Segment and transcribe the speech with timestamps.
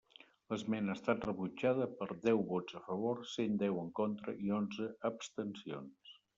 [0.51, 4.91] L'esmena ha estat rebutjada per deu vots a favor, cent deu en contra i onze
[5.15, 6.21] abstencions.